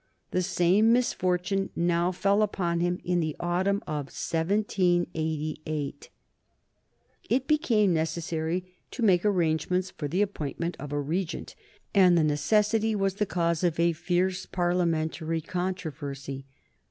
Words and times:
The 0.31 0.41
same 0.41 0.91
misfortune 0.91 1.69
now 1.75 2.11
fell 2.11 2.41
upon 2.41 2.79
him 2.79 2.99
in 3.03 3.19
the 3.19 3.35
autumn 3.39 3.83
of 3.85 4.07
1788. 4.07 6.09
It 7.29 7.47
became 7.47 7.93
necessary 7.93 8.65
to 8.89 9.03
make 9.03 9.23
arrangements 9.23 9.91
for 9.91 10.07
the 10.07 10.23
appointment 10.23 10.75
of 10.79 10.91
a 10.91 10.99
regent, 10.99 11.53
and 11.93 12.17
the 12.17 12.23
necessity 12.23 12.95
was 12.95 13.13
the 13.17 13.27
cause 13.27 13.63
of 13.63 13.79
a 13.79 13.93
fierce 13.93 14.47
Parliamentary 14.47 15.39
controversy. 15.39 16.47